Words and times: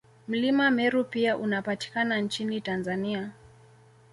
Mlima 0.27 0.71
Meru 0.71 1.03
pia 1.03 1.37
unapatikana 1.37 2.21
nchini 2.21 2.61
Tanzania 2.61 3.31